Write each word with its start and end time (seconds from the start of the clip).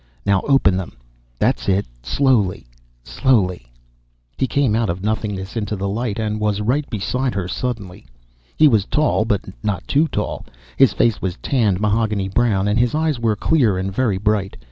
Now 0.25 0.41
open 0.47 0.77
them! 0.77 0.93
That's 1.37 1.69
it... 1.69 1.85
Slowly, 2.01 2.65
slowly..._ 3.03 3.67
He 4.35 4.47
came 4.47 4.75
out 4.75 4.89
of 4.89 5.03
nothingness 5.03 5.55
into 5.55 5.75
the 5.75 5.87
light 5.87 6.17
and 6.17 6.39
was 6.39 6.59
right 6.59 6.89
beside 6.89 7.35
her 7.35 7.47
suddenly. 7.47 8.07
He 8.57 8.67
was 8.67 8.85
tall, 8.87 9.25
but 9.25 9.41
not 9.63 9.87
too 9.87 10.07
tall. 10.07 10.43
His 10.75 10.91
face 10.91 11.21
was 11.21 11.37
tanned 11.43 11.79
mahogany 11.79 12.29
brown, 12.29 12.67
and 12.67 12.79
his 12.79 12.95
eyes 12.95 13.19
were 13.19 13.35
clear 13.35 13.77
and 13.77 13.93
very 13.93 14.17
bright. 14.17 14.57